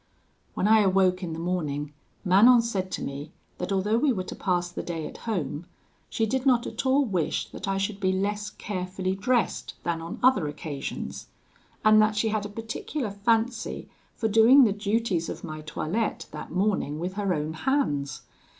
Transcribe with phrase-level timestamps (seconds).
[0.55, 1.93] "When I awoke in the morning,
[2.25, 5.67] Manon said to me, that although we were to pass the day at home,
[6.09, 10.17] she did not at all wish that I should be less carefully dressed than on
[10.23, 11.27] other occasions;
[11.85, 16.49] and that she had a particular fancy for doing the duties of my toilette that
[16.49, 18.23] morning with her own hands.